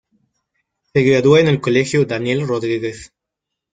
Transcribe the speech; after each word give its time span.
Se 0.81 1.03
graduó 1.03 1.37
en 1.37 1.47
el 1.47 1.61
colegio 1.61 2.05
"Daniel 2.05 2.47
Rodríguez". 2.47 3.13